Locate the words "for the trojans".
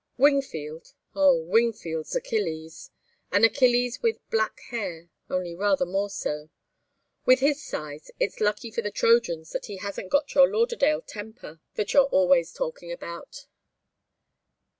8.71-9.51